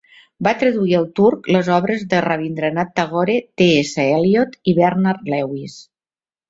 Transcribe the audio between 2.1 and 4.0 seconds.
de Rabindranath Tagore, TS